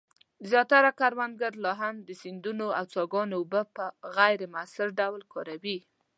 زیاتره 0.49 0.89
کروندګر 0.99 1.53
لا 1.63 1.73
هم 1.81 1.95
د 2.07 2.09
سیندونو 2.21 2.67
او 2.77 2.85
څاګانو 2.93 3.33
اوبه 3.39 3.61
په 3.75 3.85
غیر 4.15 4.39
مؤثر 4.53 4.87
ډول 4.99 5.21
کاروي. 5.33 5.77